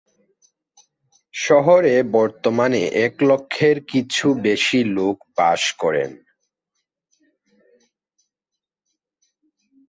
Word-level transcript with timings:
শহরে 1.33 1.95
বর্তমানে 2.13 2.81
এক 3.05 3.15
লক্ষের 3.21 3.77
কিছু 3.83 4.25
বেশি 4.41 4.79
লোক 4.97 5.17
বাস 5.37 5.61
করেন। 5.79 6.11